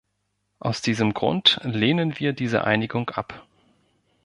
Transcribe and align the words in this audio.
Aus 0.57 0.81
diesem 0.81 1.13
Grund 1.13 1.59
lehnen 1.61 2.17
wir 2.17 2.33
diese 2.33 2.63
Einigung 2.63 3.11
ab. 3.11 3.45